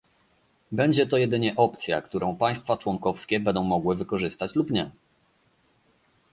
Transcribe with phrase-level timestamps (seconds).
[0.71, 4.91] Będzie to jedynie opcja, którą państwa członkowskie będą mogły wykorzystać, lub nie